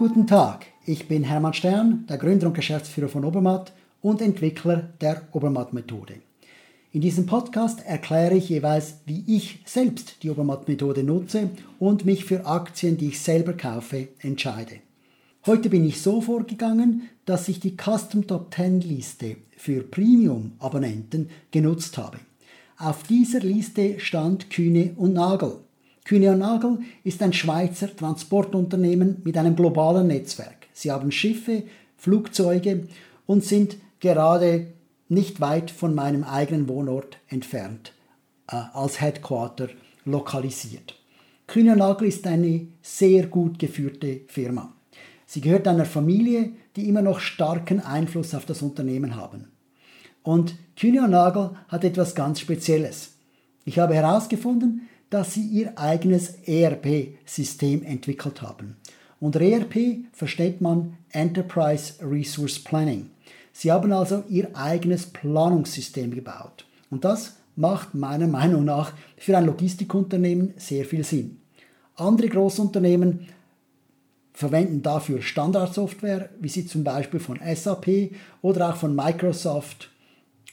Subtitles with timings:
[0.00, 5.28] Guten Tag, ich bin Hermann Stern, der Gründer und Geschäftsführer von Obermatt und Entwickler der
[5.32, 6.14] Obermatt-Methode.
[6.90, 12.46] In diesem Podcast erkläre ich jeweils, wie ich selbst die Obermatt-Methode nutze und mich für
[12.46, 14.76] Aktien, die ich selber kaufe, entscheide.
[15.44, 21.98] Heute bin ich so vorgegangen, dass ich die Custom Top 10 Liste für Premium-Abonnenten genutzt
[21.98, 22.20] habe.
[22.78, 25.58] Auf dieser Liste stand Kühne und Nagel.
[26.10, 30.66] Kühne Nagel ist ein Schweizer Transportunternehmen mit einem globalen Netzwerk.
[30.72, 31.62] Sie haben Schiffe,
[31.96, 32.88] Flugzeuge
[33.26, 34.66] und sind gerade
[35.08, 37.92] nicht weit von meinem eigenen Wohnort entfernt
[38.48, 39.68] äh, als Headquarter
[40.04, 40.96] lokalisiert.
[41.46, 44.72] Kühne Nagel ist eine sehr gut geführte Firma.
[45.26, 49.44] Sie gehört einer Familie, die immer noch starken Einfluss auf das Unternehmen haben.
[50.24, 53.12] Und Kühne Nagel hat etwas ganz Spezielles.
[53.64, 58.76] Ich habe herausgefunden, dass sie ihr eigenes ERP-System entwickelt haben.
[59.18, 63.10] Unter ERP versteht man Enterprise Resource Planning.
[63.52, 66.64] Sie haben also ihr eigenes Planungssystem gebaut.
[66.88, 71.40] Und das macht meiner Meinung nach für ein Logistikunternehmen sehr viel Sinn.
[71.96, 73.26] Andere Großunternehmen
[74.32, 79.90] verwenden dafür Standardsoftware, wie sie zum Beispiel von SAP oder auch von Microsoft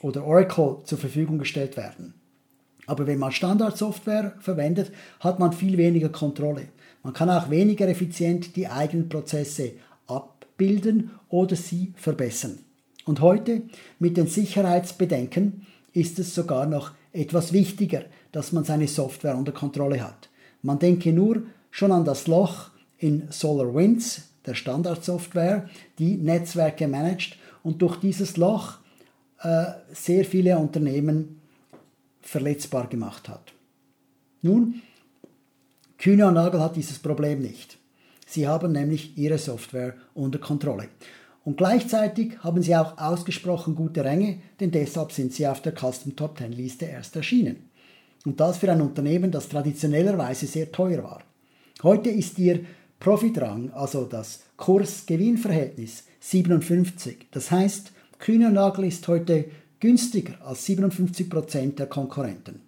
[0.02, 2.14] oder Oracle zur Verfügung gestellt werden.
[2.88, 6.70] Aber wenn man Standardsoftware verwendet, hat man viel weniger Kontrolle.
[7.04, 9.74] Man kann auch weniger effizient die eigenen Prozesse
[10.08, 12.60] abbilden oder sie verbessern.
[13.06, 13.62] Und heute
[14.00, 20.04] mit den Sicherheitsbedenken ist es sogar noch etwas wichtiger, dass man seine Software unter Kontrolle
[20.04, 20.30] hat.
[20.62, 27.82] Man denke nur schon an das Loch in SolarWinds, der Standardsoftware, die Netzwerke managt und
[27.82, 28.80] durch dieses Loch
[29.42, 31.37] äh, sehr viele Unternehmen
[32.28, 33.54] verletzbar gemacht hat.
[34.42, 34.82] Nun,
[35.98, 37.78] Kühne und Nagel hat dieses Problem nicht.
[38.28, 40.90] Sie haben nämlich ihre Software unter Kontrolle.
[41.46, 46.18] Und gleichzeitig haben sie auch ausgesprochen gute Ränge, denn deshalb sind sie auf der Custom
[46.18, 47.70] Top 10 Liste erst erschienen.
[48.26, 51.24] Und das für ein Unternehmen, das traditionellerweise sehr teuer war.
[51.82, 52.66] Heute ist ihr
[53.00, 57.28] Profitrang, also das Kurs-Gewinn-Verhältnis, 57.
[57.32, 59.46] Das heißt, Kühne Nagel ist heute
[59.80, 62.62] günstiger als 57% der Konkurrenten.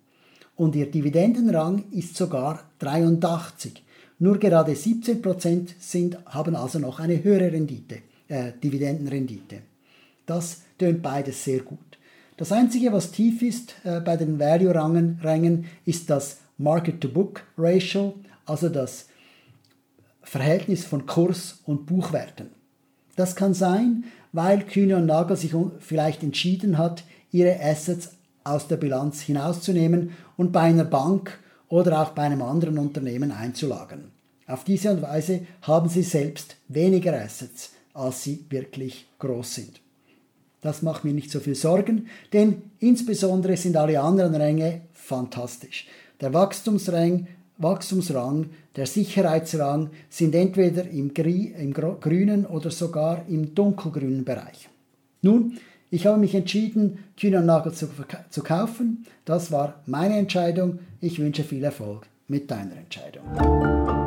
[0.56, 3.84] Und ihr Dividendenrang ist sogar 83.
[4.20, 9.62] Nur gerade 17% sind, haben also noch eine höhere Rendite, äh, Dividendenrendite.
[10.26, 11.80] Das tönt beides sehr gut.
[12.36, 18.16] Das Einzige, was tief ist äh, bei den Value-Rängen, ist das Market-to-Book-Ratio,
[18.46, 19.08] also das
[20.22, 22.59] Verhältnis von Kurs und Buchwerten.
[23.20, 27.04] Das kann sein, weil Kühne und Nagel sich vielleicht entschieden hat,
[27.34, 28.12] ihre Assets
[28.46, 31.38] aus der Bilanz hinauszunehmen und bei einer Bank
[31.68, 34.12] oder auch bei einem anderen Unternehmen einzulagern.
[34.48, 39.82] Auf diese Weise haben sie selbst weniger Assets, als sie wirklich groß sind.
[40.62, 45.88] Das macht mir nicht so viel Sorgen, denn insbesondere sind alle anderen Ränge fantastisch.
[46.22, 47.28] Der Wachstumsrang
[47.60, 54.70] Wachstumsrang, der Sicherheitsrang sind entweder im, im grünen oder sogar im dunkelgrünen Bereich.
[55.22, 55.58] Nun,
[55.92, 57.90] ich habe mich entschieden, Kühne Nagel zu,
[58.30, 59.06] zu kaufen.
[59.26, 60.80] Das war meine Entscheidung.
[61.02, 63.99] Ich wünsche viel Erfolg mit deiner Entscheidung.